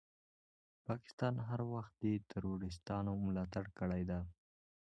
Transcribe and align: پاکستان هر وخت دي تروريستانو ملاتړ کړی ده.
پاکستان 0.87 1.35
هر 1.47 1.61
وخت 1.73 1.93
دي 2.03 2.13
تروريستانو 2.31 3.11
ملاتړ 3.25 3.65
کړی 3.79 4.03
ده. 4.09 4.19